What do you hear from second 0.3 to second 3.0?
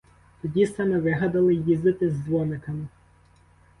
Тоді саме вигадали їздити з дзвониками.